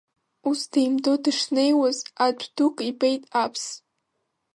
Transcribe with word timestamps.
Ус 0.49 0.61
деимдо 0.71 1.11
дышнеиуаз, 1.23 1.97
адә 2.25 2.45
дук 2.55 2.75
ибеит 2.89 3.23
Аԥс. 3.43 3.65